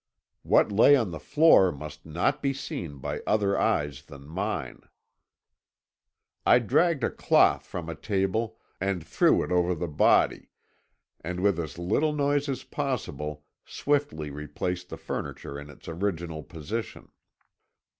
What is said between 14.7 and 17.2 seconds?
the furniture in its original position.